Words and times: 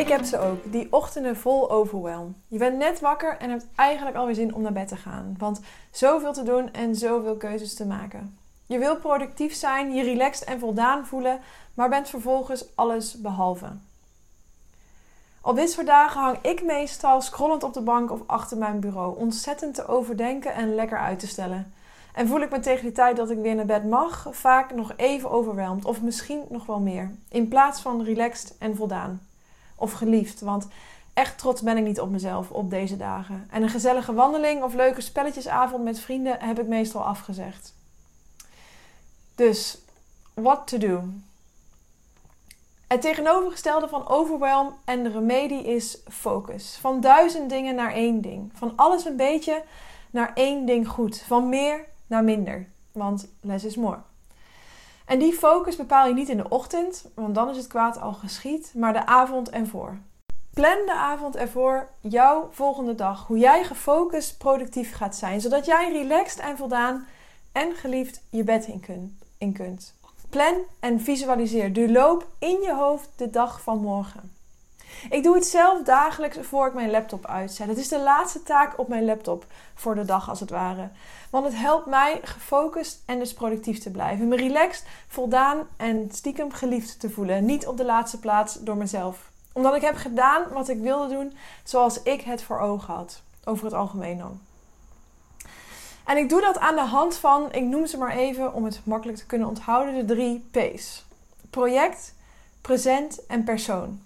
Ik 0.00 0.08
heb 0.08 0.24
ze 0.24 0.38
ook, 0.38 0.72
die 0.72 0.86
ochtenden 0.90 1.36
vol 1.36 1.70
overwhelm. 1.70 2.36
Je 2.48 2.58
bent 2.58 2.78
net 2.78 3.00
wakker 3.00 3.36
en 3.38 3.50
hebt 3.50 3.66
eigenlijk 3.74 4.16
alweer 4.16 4.34
zin 4.34 4.54
om 4.54 4.62
naar 4.62 4.72
bed 4.72 4.88
te 4.88 4.96
gaan. 4.96 5.34
Want 5.38 5.60
zoveel 5.90 6.32
te 6.32 6.42
doen 6.42 6.72
en 6.72 6.94
zoveel 6.94 7.36
keuzes 7.36 7.74
te 7.74 7.86
maken. 7.86 8.38
Je 8.66 8.78
wil 8.78 8.96
productief 8.96 9.54
zijn, 9.54 9.94
je 9.94 10.02
relaxed 10.02 10.48
en 10.48 10.58
voldaan 10.58 11.06
voelen, 11.06 11.40
maar 11.74 11.88
bent 11.88 12.08
vervolgens 12.08 12.64
alles 12.74 13.20
behalve. 13.20 13.66
Op 15.40 15.56
dit 15.56 15.70
soort 15.70 15.86
dagen 15.86 16.20
hang 16.20 16.38
ik 16.42 16.62
meestal 16.62 17.20
scrollend 17.20 17.62
op 17.62 17.74
de 17.74 17.82
bank 17.82 18.10
of 18.10 18.20
achter 18.26 18.56
mijn 18.56 18.80
bureau, 18.80 19.18
ontzettend 19.18 19.74
te 19.74 19.86
overdenken 19.86 20.54
en 20.54 20.74
lekker 20.74 20.98
uit 20.98 21.18
te 21.18 21.26
stellen. 21.26 21.72
En 22.14 22.28
voel 22.28 22.40
ik 22.40 22.50
me 22.50 22.60
tegen 22.60 22.82
die 22.82 22.92
tijd 22.92 23.16
dat 23.16 23.30
ik 23.30 23.38
weer 23.38 23.54
naar 23.54 23.66
bed 23.66 23.84
mag, 23.84 24.26
vaak 24.30 24.74
nog 24.74 24.92
even 24.96 25.30
overweldigd 25.30 25.86
of 25.86 26.02
misschien 26.02 26.42
nog 26.48 26.66
wel 26.66 26.80
meer. 26.80 27.10
In 27.28 27.48
plaats 27.48 27.80
van 27.80 28.02
relaxed 28.02 28.56
en 28.58 28.76
voldaan. 28.76 29.28
Of 29.80 29.92
geliefd, 29.92 30.40
want 30.40 30.68
echt 31.14 31.38
trots 31.38 31.62
ben 31.62 31.76
ik 31.76 31.84
niet 31.84 32.00
op 32.00 32.10
mezelf 32.10 32.50
op 32.50 32.70
deze 32.70 32.96
dagen. 32.96 33.46
En 33.50 33.62
een 33.62 33.68
gezellige 33.68 34.14
wandeling 34.14 34.62
of 34.62 34.74
leuke 34.74 35.00
spelletjesavond 35.00 35.84
met 35.84 36.00
vrienden 36.00 36.40
heb 36.40 36.60
ik 36.60 36.66
meestal 36.66 37.04
afgezegd. 37.04 37.74
Dus, 39.34 39.78
what 40.34 40.66
to 40.66 40.78
do? 40.78 41.02
Het 42.86 43.00
tegenovergestelde 43.00 43.88
van 43.88 44.08
overwhelm 44.08 44.74
en 44.84 45.02
de 45.02 45.10
remedie 45.10 45.64
is 45.64 45.98
focus. 46.08 46.78
Van 46.80 47.00
duizend 47.00 47.50
dingen 47.50 47.74
naar 47.74 47.92
één 47.92 48.20
ding. 48.20 48.50
Van 48.54 48.72
alles 48.76 49.04
een 49.04 49.16
beetje 49.16 49.62
naar 50.10 50.32
één 50.34 50.66
ding 50.66 50.88
goed. 50.88 51.22
Van 51.26 51.48
meer 51.48 51.84
naar 52.06 52.24
minder. 52.24 52.68
Want 52.92 53.28
less 53.40 53.64
is 53.64 53.76
more. 53.76 53.98
En 55.10 55.18
die 55.18 55.32
focus 55.32 55.76
bepaal 55.76 56.06
je 56.06 56.14
niet 56.14 56.28
in 56.28 56.36
de 56.36 56.48
ochtend, 56.48 57.10
want 57.14 57.34
dan 57.34 57.48
is 57.48 57.56
het 57.56 57.66
kwaad 57.66 58.00
al 58.00 58.12
geschied, 58.12 58.72
maar 58.74 58.92
de 58.92 59.06
avond 59.06 59.50
ervoor. 59.50 59.98
Plan 60.54 60.86
de 60.86 60.92
avond 60.92 61.36
ervoor 61.36 61.88
jouw 62.00 62.48
volgende 62.50 62.94
dag, 62.94 63.26
hoe 63.26 63.38
jij 63.38 63.64
gefocust 63.64 64.38
productief 64.38 64.94
gaat 64.94 65.16
zijn, 65.16 65.40
zodat 65.40 65.66
jij 65.66 65.92
relaxed 65.92 66.38
en 66.38 66.56
voldaan 66.56 67.06
en 67.52 67.74
geliefd 67.74 68.22
je 68.28 68.44
bed 68.44 68.68
in 69.38 69.52
kunt. 69.52 69.94
Plan 70.28 70.54
en 70.80 71.00
visualiseer. 71.00 71.72
Du 71.72 71.92
loop 71.92 72.26
in 72.38 72.60
je 72.60 72.74
hoofd 72.74 73.08
de 73.16 73.30
dag 73.30 73.62
van 73.62 73.78
morgen. 73.78 74.32
Ik 75.10 75.22
doe 75.22 75.34
het 75.34 75.46
zelf 75.46 75.82
dagelijks 75.82 76.38
voor 76.40 76.66
ik 76.66 76.74
mijn 76.74 76.90
laptop 76.90 77.26
uitzet. 77.26 77.68
Het 77.68 77.78
is 77.78 77.88
de 77.88 78.00
laatste 78.00 78.42
taak 78.42 78.78
op 78.78 78.88
mijn 78.88 79.04
laptop 79.04 79.44
voor 79.74 79.94
de 79.94 80.04
dag 80.04 80.28
als 80.28 80.40
het 80.40 80.50
ware. 80.50 80.88
Want 81.30 81.44
het 81.44 81.56
helpt 81.56 81.86
mij 81.86 82.20
gefocust 82.22 83.02
en 83.06 83.18
dus 83.18 83.32
productief 83.32 83.78
te 83.78 83.90
blijven. 83.90 84.28
Me 84.28 84.36
relaxed, 84.36 84.86
voldaan 85.08 85.68
en 85.76 86.08
stiekem 86.12 86.52
geliefd 86.52 87.00
te 87.00 87.10
voelen. 87.10 87.44
Niet 87.44 87.66
op 87.66 87.76
de 87.76 87.84
laatste 87.84 88.18
plaats 88.18 88.54
door 88.60 88.76
mezelf. 88.76 89.30
Omdat 89.52 89.74
ik 89.74 89.82
heb 89.82 89.96
gedaan 89.96 90.48
wat 90.52 90.68
ik 90.68 90.80
wilde 90.80 91.14
doen 91.14 91.36
zoals 91.64 92.02
ik 92.02 92.20
het 92.20 92.42
voor 92.42 92.58
ogen 92.58 92.94
had. 92.94 93.22
Over 93.44 93.64
het 93.64 93.74
algemeen 93.74 94.18
dan. 94.18 94.40
En 96.04 96.16
ik 96.16 96.28
doe 96.28 96.40
dat 96.40 96.58
aan 96.58 96.74
de 96.74 96.80
hand 96.80 97.16
van, 97.16 97.52
ik 97.52 97.62
noem 97.62 97.86
ze 97.86 97.98
maar 97.98 98.16
even 98.16 98.54
om 98.54 98.64
het 98.64 98.80
makkelijk 98.84 99.18
te 99.18 99.26
kunnen 99.26 99.48
onthouden, 99.48 99.94
de 99.94 100.14
drie 100.14 100.44
P's. 100.50 101.04
Project, 101.50 102.14
present 102.60 103.26
en 103.26 103.44
persoon. 103.44 104.00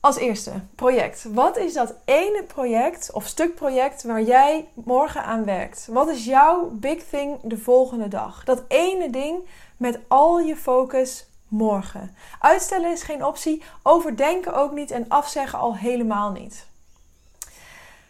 Als 0.00 0.16
eerste, 0.16 0.52
project. 0.74 1.24
Wat 1.24 1.56
is 1.56 1.72
dat 1.72 1.94
ene 2.04 2.42
project 2.42 3.12
of 3.12 3.26
stuk 3.26 3.54
project 3.54 4.02
waar 4.02 4.22
jij 4.22 4.68
morgen 4.74 5.24
aan 5.24 5.44
werkt? 5.44 5.86
Wat 5.90 6.08
is 6.08 6.24
jouw 6.24 6.68
big 6.72 7.04
thing 7.08 7.38
de 7.42 7.58
volgende 7.58 8.08
dag? 8.08 8.44
Dat 8.44 8.62
ene 8.68 9.10
ding 9.10 9.38
met 9.76 9.98
al 10.08 10.38
je 10.38 10.56
focus 10.56 11.26
morgen. 11.48 12.16
Uitstellen 12.38 12.90
is 12.90 13.02
geen 13.02 13.24
optie, 13.24 13.62
overdenken 13.82 14.54
ook 14.54 14.72
niet 14.72 14.90
en 14.90 15.08
afzeggen 15.08 15.58
al 15.58 15.76
helemaal 15.76 16.30
niet. 16.30 16.66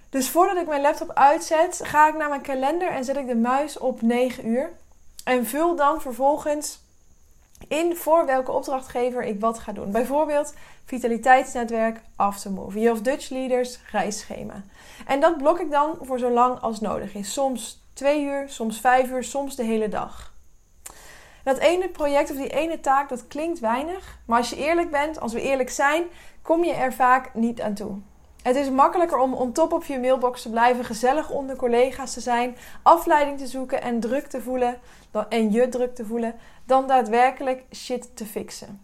Dus 0.08 0.30
voordat 0.30 0.56
ik 0.56 0.66
mijn 0.66 0.82
laptop 0.82 1.10
uitzet, 1.14 1.80
ga 1.82 2.08
ik 2.08 2.16
naar 2.16 2.28
mijn 2.28 2.40
kalender 2.40 2.90
en 2.90 3.04
zet 3.04 3.16
ik 3.16 3.26
de 3.26 3.36
muis 3.36 3.78
op 3.78 4.02
9 4.02 4.46
uur. 4.46 4.72
En 5.24 5.46
vul 5.46 5.76
dan 5.76 6.00
vervolgens 6.00 6.80
in 7.68 7.96
voor 7.96 8.26
welke 8.26 8.52
opdrachtgever 8.52 9.22
ik 9.22 9.40
wat 9.40 9.58
ga 9.58 9.72
doen. 9.72 9.90
Bijvoorbeeld 9.90 10.54
vitaliteitsnetwerk, 10.84 12.00
aftermove, 12.16 12.78
Year 12.78 12.92
of 12.92 13.00
Dutch 13.00 13.28
Leaders, 13.28 13.78
reisschema. 13.90 14.64
En 15.06 15.20
dat 15.20 15.36
blok 15.36 15.60
ik 15.60 15.70
dan 15.70 15.98
voor 16.00 16.18
zo 16.18 16.30
lang 16.30 16.60
als 16.60 16.80
nodig 16.80 17.14
is. 17.14 17.32
Soms 17.32 17.84
twee 17.92 18.24
uur, 18.24 18.48
soms 18.48 18.80
vijf 18.80 19.10
uur, 19.10 19.24
soms 19.24 19.56
de 19.56 19.64
hele 19.64 19.88
dag. 19.88 20.32
Dat 21.44 21.58
ene 21.58 21.88
project 21.88 22.30
of 22.30 22.36
die 22.36 22.48
ene 22.48 22.80
taak, 22.80 23.08
dat 23.08 23.26
klinkt 23.26 23.58
weinig. 23.58 24.18
Maar 24.24 24.38
als 24.38 24.50
je 24.50 24.56
eerlijk 24.56 24.90
bent, 24.90 25.20
als 25.20 25.32
we 25.32 25.40
eerlijk 25.40 25.70
zijn, 25.70 26.04
kom 26.42 26.64
je 26.64 26.72
er 26.72 26.92
vaak 26.92 27.34
niet 27.34 27.60
aan 27.60 27.74
toe. 27.74 27.98
Het 28.42 28.56
is 28.56 28.70
makkelijker 28.70 29.18
om 29.18 29.34
on 29.34 29.52
top 29.52 29.72
op 29.72 29.84
je 29.84 29.98
mailbox 29.98 30.42
te 30.42 30.50
blijven, 30.50 30.84
gezellig 30.84 31.30
onder 31.30 31.56
collega's 31.56 32.12
te 32.12 32.20
zijn, 32.20 32.56
afleiding 32.82 33.38
te 33.38 33.46
zoeken 33.46 33.82
en 33.82 34.00
druk 34.00 34.26
te 34.26 34.42
voelen, 34.42 34.80
en 35.28 35.52
je 35.52 35.68
druk 35.68 35.94
te 35.94 36.04
voelen, 36.04 36.34
dan 36.64 36.86
daadwerkelijk 36.86 37.64
shit 37.74 38.16
te 38.16 38.26
fixen. 38.26 38.80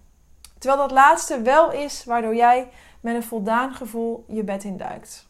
Terwijl 0.59 0.81
dat 0.81 0.91
laatste 0.91 1.43
wel 1.43 1.73
is 1.73 2.05
waardoor 2.05 2.35
jij 2.35 2.69
met 3.01 3.15
een 3.15 3.23
voldaan 3.23 3.75
gevoel 3.75 4.25
je 4.29 4.43
bed 4.43 4.65
induikt. 4.65 5.27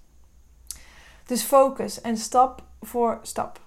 Dus 1.27 1.43
focus 1.43 2.01
en 2.01 2.17
stap 2.17 2.63
voor 2.81 3.19
stap. 3.23 3.61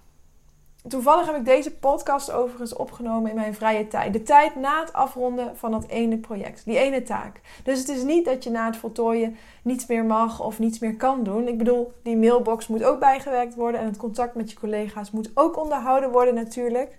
Toevallig 0.88 1.26
heb 1.26 1.36
ik 1.36 1.46
deze 1.46 1.76
podcast 1.76 2.32
overigens 2.32 2.74
opgenomen 2.74 3.30
in 3.30 3.36
mijn 3.36 3.56
vrije 3.56 3.88
tijd. 3.88 4.14
De 4.14 4.24
tijd 4.24 4.56
na 4.56 4.80
het 4.80 4.94
afronden 4.94 5.58
van 5.58 5.72
dat 5.72 5.88
ene 5.88 6.18
project, 6.18 6.66
die 6.66 6.78
ene 6.78 7.04
taak. 7.04 7.42
Dus 7.64 7.80
het 7.80 7.90
is 7.90 8.04
niet 8.04 8.26
dat 8.26 8.44
je 8.44 8.50
na 8.50 8.66
het 8.66 8.78
voltooien 8.78 9.38
niets 9.64 9.86
meer 9.86 10.06
mag 10.06 10.42
of 10.42 10.60
niets 10.60 10.80
meer 10.80 10.96
kan 10.96 11.24
doen. 11.24 11.48
Ik 11.48 11.58
bedoel, 11.58 11.94
die 12.04 12.18
mailbox 12.18 12.68
moet 12.68 12.84
ook 12.84 13.00
bijgewerkt 13.00 13.56
worden 13.56 13.80
en 13.80 13.86
het 13.86 13.98
contact 13.98 14.36
met 14.36 14.52
je 14.52 14.60
collega's 14.60 15.12
moet 15.12 15.32
ook 15.34 15.58
onderhouden 15.58 16.12
worden 16.12 16.34
natuurlijk. 16.34 16.98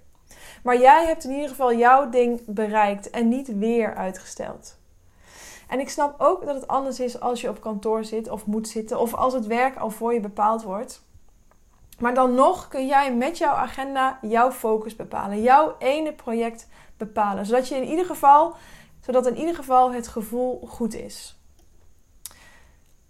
Maar 0.63 0.81
jij 0.81 1.07
hebt 1.07 1.25
in 1.25 1.31
ieder 1.31 1.49
geval 1.49 1.75
jouw 1.75 2.11
ding 2.11 2.41
bereikt 2.47 3.11
en 3.11 3.29
niet 3.29 3.59
weer 3.59 3.95
uitgesteld. 3.95 4.79
En 5.69 5.81
ik 5.81 5.89
snap 5.89 6.21
ook 6.21 6.45
dat 6.45 6.55
het 6.55 6.67
anders 6.67 7.01
is 7.01 7.21
als 7.21 7.41
je 7.41 7.49
op 7.49 7.61
kantoor 7.61 8.05
zit 8.05 8.31
of 8.31 8.47
moet 8.47 8.69
zitten 8.69 9.01
of 9.01 9.15
als 9.15 9.33
het 9.33 9.47
werk 9.47 9.77
al 9.77 9.91
voor 9.91 10.15
je 10.15 10.21
bepaald 10.21 10.63
wordt. 10.63 11.09
Maar 12.01 12.15
dan 12.15 12.35
nog 12.35 12.69
kun 12.69 12.87
jij 12.87 13.15
met 13.15 13.39
jouw 13.39 13.55
agenda 13.55 14.19
jouw 14.23 14.53
focus 14.53 14.97
bepalen, 14.97 15.43
jouw 15.43 15.75
ene 15.79 16.13
project 16.13 16.69
bepalen, 16.97 17.47
zodat 17.47 17.69
je 17.69 17.75
in 17.75 17.89
ieder 17.89 18.05
geval, 18.05 18.55
zodat 19.01 19.27
in 19.27 19.37
ieder 19.37 19.55
geval 19.55 19.93
het 19.93 20.09
gevoel 20.09 20.67
goed 20.67 20.95
is. 20.95 21.39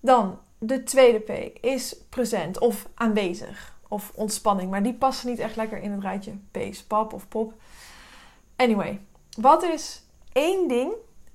Dan 0.01 0.39
de 0.59 0.83
tweede 0.83 1.19
P 1.19 1.59
is 1.65 1.97
present 2.09 2.59
of 2.59 2.89
aanwezig 2.95 3.79
of 3.89 4.13
ontspanning, 4.15 4.71
maar 4.71 4.83
die 4.83 4.95
passen 4.95 5.29
niet 5.29 5.39
echt 5.39 5.57
lekker 5.57 5.79
in 5.79 5.93
het 5.93 6.03
rijtje 6.03 6.33
P's, 6.51 6.85
pap 6.85 7.13
of 7.13 7.29
pop. 7.29 7.53
Anyway, 8.57 9.01
wat 9.41 9.63
is 9.63 10.03
één 10.33 10.69
ding, 10.69 10.93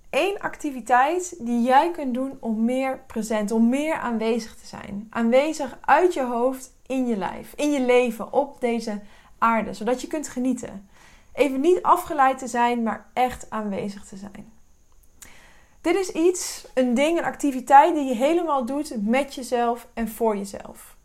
één 0.10 0.40
activiteit 0.40 1.36
die 1.40 1.62
jij 1.62 1.92
kunt 1.92 2.14
doen 2.14 2.38
om 2.40 2.66
meer 2.66 3.00
present, 3.08 3.52
om 3.52 3.70
meer 3.70 3.96
aanwezig 3.96 4.56
te 4.56 4.66
zijn? 4.66 5.08
Aanwezig 5.10 5.78
uit 5.82 6.14
je 6.14 6.24
hoofd 6.24 6.75
in 6.88 7.08
je 7.08 7.18
lijf, 7.18 7.54
in 7.56 7.72
je 7.72 7.82
leven, 7.82 8.34
op 8.34 8.62
deze 8.62 9.02
aarde, 9.38 9.74
zodat 9.74 10.02
je 10.02 10.08
kunt 10.08 10.28
genieten. 10.28 10.90
Even 11.34 11.60
niet 11.60 11.82
afgeleid 11.82 12.38
te 12.38 12.48
zijn, 12.48 12.84
maar 12.84 13.10
echt 13.14 13.50
aanwezig 13.50 14.06
te 14.06 14.18
zijn. 14.18 14.54
Dit 15.82 15.96
is 15.96 16.10
iets, 16.10 16.68
een 16.74 16.94
ding, 16.94 17.18
een 17.18 17.24
activiteit 17.24 17.96
die 17.96 18.06
je 18.06 18.16
helemaal 18.16 18.66
doet 18.66 18.96
met 19.02 19.36
jezelf 19.36 19.88
en 19.94 20.10
voor 20.10 20.38
jezelf. 20.38 20.96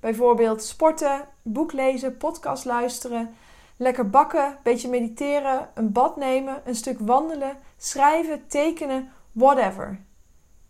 Bijvoorbeeld 0.00 0.62
sporten, 0.62 1.28
boek 1.42 1.72
lezen, 1.72 2.16
podcast 2.16 2.64
luisteren, 2.64 3.34
lekker 3.76 4.10
bakken, 4.10 4.58
beetje 4.62 4.88
mediteren, 4.88 5.68
een 5.74 5.92
bad 5.92 6.16
nemen, 6.16 6.62
een 6.64 6.74
stuk 6.74 6.98
wandelen, 6.98 7.56
schrijven, 7.76 8.46
tekenen, 8.46 9.12
whatever. 9.32 10.00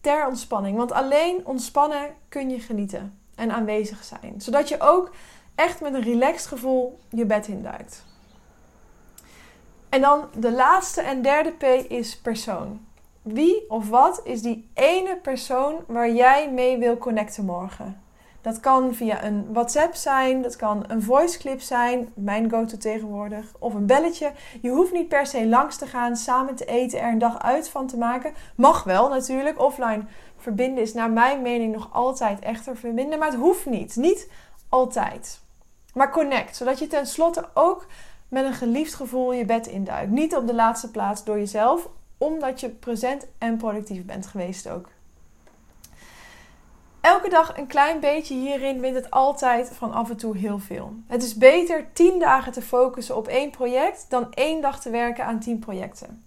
Ter 0.00 0.26
ontspanning, 0.26 0.76
want 0.76 0.92
alleen 0.92 1.46
ontspannen 1.46 2.14
kun 2.28 2.50
je 2.50 2.60
genieten 2.60 3.19
en 3.40 3.52
aanwezig 3.52 4.04
zijn. 4.04 4.34
Zodat 4.36 4.68
je 4.68 4.76
ook 4.80 5.10
echt 5.54 5.80
met 5.80 5.94
een 5.94 6.02
relaxed 6.02 6.46
gevoel 6.46 6.98
je 7.08 7.24
bed 7.24 7.48
induikt. 7.48 8.04
En 9.88 10.00
dan 10.00 10.28
de 10.36 10.52
laatste 10.52 11.00
en 11.00 11.22
derde 11.22 11.50
P 11.50 11.62
is 11.90 12.18
persoon. 12.18 12.80
Wie 13.22 13.70
of 13.70 13.88
wat 13.88 14.20
is 14.24 14.42
die 14.42 14.70
ene 14.74 15.16
persoon 15.16 15.76
waar 15.86 16.10
jij 16.10 16.50
mee 16.50 16.78
wil 16.78 16.98
connecten 16.98 17.44
morgen? 17.44 18.00
Dat 18.40 18.60
kan 18.60 18.94
via 18.94 19.24
een 19.24 19.52
WhatsApp 19.52 19.94
zijn, 19.94 20.42
dat 20.42 20.56
kan 20.56 20.84
een 20.88 21.02
voice 21.02 21.38
clip 21.38 21.60
zijn, 21.60 22.12
mijn 22.14 22.50
go-to 22.50 22.76
tegenwoordig, 22.76 23.54
of 23.58 23.74
een 23.74 23.86
belletje. 23.86 24.32
Je 24.62 24.70
hoeft 24.70 24.92
niet 24.92 25.08
per 25.08 25.26
se 25.26 25.46
langs 25.46 25.76
te 25.76 25.86
gaan, 25.86 26.16
samen 26.16 26.54
te 26.54 26.64
eten, 26.64 27.00
er 27.00 27.12
een 27.12 27.18
dag 27.18 27.38
uit 27.38 27.68
van 27.68 27.86
te 27.86 27.96
maken. 27.96 28.32
Mag 28.54 28.84
wel 28.84 29.08
natuurlijk, 29.08 29.60
offline 29.60 30.02
verbinden 30.40 30.82
is 30.82 30.92
naar 30.92 31.10
mijn 31.10 31.42
mening 31.42 31.72
nog 31.72 31.88
altijd 31.92 32.38
echter 32.38 32.76
verbinden, 32.76 33.18
maar 33.18 33.30
het 33.30 33.40
hoeft 33.40 33.66
niet. 33.66 33.96
Niet 33.96 34.30
altijd. 34.68 35.40
Maar 35.94 36.10
connect, 36.10 36.56
zodat 36.56 36.78
je 36.78 36.86
tenslotte 36.86 37.48
ook 37.54 37.86
met 38.28 38.44
een 38.44 38.54
geliefd 38.54 38.94
gevoel 38.94 39.32
je 39.32 39.44
bed 39.44 39.66
induikt. 39.66 40.10
Niet 40.10 40.36
op 40.36 40.46
de 40.46 40.54
laatste 40.54 40.90
plaats 40.90 41.24
door 41.24 41.38
jezelf, 41.38 41.88
omdat 42.18 42.60
je 42.60 42.68
present 42.68 43.26
en 43.38 43.56
productief 43.56 44.04
bent 44.04 44.26
geweest 44.26 44.68
ook. 44.68 44.88
Elke 47.00 47.28
dag 47.28 47.56
een 47.56 47.66
klein 47.66 48.00
beetje 48.00 48.34
hierin 48.34 48.80
wint 48.80 48.94
het 48.94 49.10
altijd 49.10 49.70
van 49.72 49.92
af 49.92 50.10
en 50.10 50.16
toe 50.16 50.36
heel 50.36 50.58
veel. 50.58 50.94
Het 51.06 51.22
is 51.22 51.36
beter 51.36 51.92
10 51.92 52.18
dagen 52.18 52.52
te 52.52 52.62
focussen 52.62 53.16
op 53.16 53.28
één 53.28 53.50
project 53.50 54.06
dan 54.08 54.32
één 54.32 54.60
dag 54.60 54.80
te 54.80 54.90
werken 54.90 55.24
aan 55.24 55.40
10 55.40 55.58
projecten. 55.58 56.24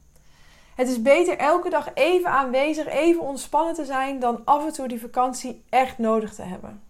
Het 0.75 0.87
is 0.87 1.01
beter 1.01 1.37
elke 1.37 1.69
dag 1.69 1.93
even 1.93 2.29
aanwezig, 2.29 2.87
even 2.87 3.21
ontspannen 3.21 3.73
te 3.73 3.85
zijn 3.85 4.19
dan 4.19 4.41
af 4.45 4.65
en 4.65 4.73
toe 4.73 4.87
die 4.87 4.99
vakantie 4.99 5.63
echt 5.69 5.97
nodig 5.97 6.33
te 6.33 6.41
hebben. 6.41 6.81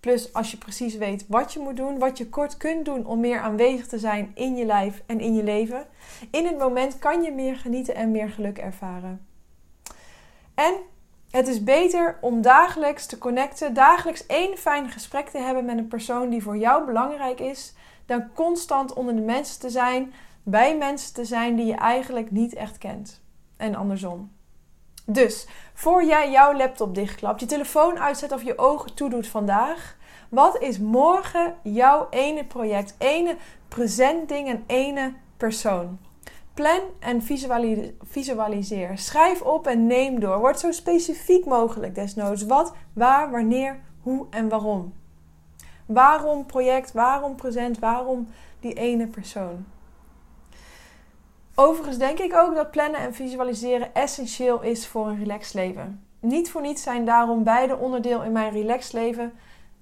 Plus 0.00 0.32
als 0.32 0.50
je 0.50 0.56
precies 0.56 0.96
weet 0.96 1.24
wat 1.28 1.52
je 1.52 1.58
moet 1.58 1.76
doen, 1.76 1.98
wat 1.98 2.18
je 2.18 2.28
kort 2.28 2.56
kunt 2.56 2.84
doen 2.84 3.06
om 3.06 3.20
meer 3.20 3.40
aanwezig 3.40 3.86
te 3.86 3.98
zijn 3.98 4.30
in 4.34 4.56
je 4.56 4.64
lijf 4.64 5.02
en 5.06 5.20
in 5.20 5.34
je 5.34 5.42
leven. 5.42 5.86
In 6.30 6.46
het 6.46 6.58
moment 6.58 6.98
kan 6.98 7.22
je 7.22 7.32
meer 7.32 7.56
genieten 7.56 7.94
en 7.94 8.10
meer 8.10 8.28
geluk 8.28 8.58
ervaren. 8.58 9.26
En 10.54 10.74
het 11.30 11.48
is 11.48 11.64
beter 11.64 12.18
om 12.20 12.42
dagelijks 12.42 13.06
te 13.06 13.18
connecten, 13.18 13.74
dagelijks 13.74 14.26
één 14.26 14.56
fijn 14.56 14.90
gesprek 14.90 15.28
te 15.28 15.38
hebben 15.38 15.64
met 15.64 15.78
een 15.78 15.88
persoon 15.88 16.28
die 16.28 16.42
voor 16.42 16.56
jou 16.56 16.86
belangrijk 16.86 17.40
is, 17.40 17.74
dan 18.06 18.32
constant 18.34 18.92
onder 18.92 19.14
de 19.14 19.20
mensen 19.20 19.60
te 19.60 19.70
zijn, 19.70 20.12
bij 20.48 20.76
mensen 20.76 21.14
te 21.14 21.24
zijn 21.24 21.56
die 21.56 21.66
je 21.66 21.74
eigenlijk 21.74 22.30
niet 22.30 22.54
echt 22.54 22.78
kent. 22.78 23.22
En 23.56 23.74
andersom. 23.74 24.32
Dus, 25.06 25.46
voor 25.74 26.04
jij 26.04 26.30
jouw 26.30 26.56
laptop 26.56 26.94
dichtklapt, 26.94 27.40
je 27.40 27.46
telefoon 27.46 27.98
uitzet 27.98 28.32
of 28.32 28.42
je 28.42 28.58
ogen 28.58 28.94
toedoet 28.94 29.26
vandaag, 29.26 29.96
wat 30.28 30.58
is 30.58 30.78
morgen 30.78 31.54
jouw 31.62 32.06
ene 32.10 32.44
project, 32.44 32.94
ene 32.98 33.36
present 33.68 34.28
ding 34.28 34.48
en 34.48 34.64
ene 34.66 35.12
persoon? 35.36 35.98
Plan 36.54 36.80
en 36.98 37.22
visualiseer. 38.02 38.98
Schrijf 38.98 39.42
op 39.42 39.66
en 39.66 39.86
neem 39.86 40.20
door. 40.20 40.38
Word 40.38 40.60
zo 40.60 40.72
specifiek 40.72 41.44
mogelijk 41.44 41.94
desnoods. 41.94 42.44
Wat, 42.46 42.74
waar, 42.92 43.30
wanneer, 43.30 43.80
hoe 44.00 44.26
en 44.30 44.48
waarom. 44.48 44.94
Waarom 45.86 46.46
project, 46.46 46.92
waarom 46.92 47.34
present, 47.34 47.78
waarom 47.78 48.28
die 48.60 48.72
ene 48.72 49.06
persoon. 49.06 49.66
Overigens 51.58 51.98
denk 51.98 52.18
ik 52.18 52.34
ook 52.34 52.54
dat 52.54 52.70
plannen 52.70 53.00
en 53.00 53.14
visualiseren 53.14 53.94
essentieel 53.94 54.62
is 54.62 54.86
voor 54.86 55.08
een 55.08 55.18
relaxed 55.18 55.54
leven. 55.54 56.06
Niet 56.20 56.50
voor 56.50 56.60
niets 56.60 56.82
zijn 56.82 57.04
daarom 57.04 57.44
beide 57.44 57.76
onderdeel 57.76 58.22
in 58.22 58.32
mijn 58.32 58.52
relaxed 58.52 58.92
leven 58.92 59.32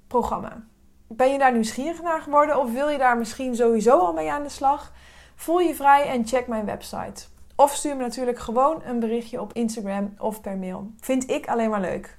programma. 0.06 0.65
Ben 1.06 1.32
je 1.32 1.38
daar 1.38 1.53
nieuwsgierig 1.53 2.03
naar 2.03 2.21
geworden 2.21 2.61
of 2.61 2.73
wil 2.73 2.88
je 2.88 2.99
daar 2.99 3.19
misschien 3.19 3.56
sowieso 3.56 3.99
al 3.99 4.12
mee 4.12 4.32
aan 4.32 4.43
de 4.43 4.49
slag? 4.49 4.93
Voel 5.35 5.61
je 5.61 5.75
vrij 5.75 6.09
en 6.09 6.26
check 6.26 6.47
mijn 6.47 6.65
website. 6.65 7.25
Of 7.56 7.75
stuur 7.75 7.97
me 7.97 8.03
natuurlijk 8.03 8.38
gewoon 8.38 8.82
een 8.85 9.00
berichtje 9.00 9.41
op 9.41 9.53
Instagram 9.53 10.15
of 10.19 10.41
per 10.41 10.56
mail. 10.56 10.91
Vind 11.00 11.31
ik 11.31 11.49
alleen 11.49 11.71
maar 11.71 11.81
leuk. 11.81 12.19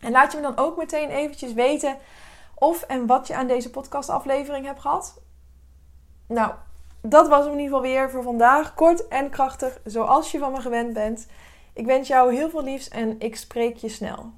En 0.00 0.10
laat 0.10 0.32
je 0.32 0.38
me 0.38 0.42
dan 0.42 0.56
ook 0.56 0.76
meteen 0.76 1.08
eventjes 1.08 1.52
weten 1.52 1.96
of 2.54 2.82
en 2.82 3.06
wat 3.06 3.26
je 3.26 3.34
aan 3.34 3.46
deze 3.46 3.70
podcastaflevering 3.70 4.66
hebt 4.66 4.80
gehad. 4.80 5.22
Nou, 6.26 6.52
dat 7.02 7.28
was 7.28 7.44
hem 7.44 7.52
in 7.52 7.60
ieder 7.60 7.76
geval 7.76 7.90
weer 7.90 8.10
voor 8.10 8.22
vandaag. 8.22 8.74
Kort 8.74 9.08
en 9.08 9.30
krachtig, 9.30 9.80
zoals 9.84 10.30
je 10.30 10.38
van 10.38 10.52
me 10.52 10.60
gewend 10.60 10.92
bent. 10.92 11.26
Ik 11.72 11.86
wens 11.86 12.08
jou 12.08 12.34
heel 12.34 12.50
veel 12.50 12.62
liefs 12.62 12.88
en 12.88 13.20
ik 13.20 13.36
spreek 13.36 13.76
je 13.76 13.88
snel. 13.88 14.32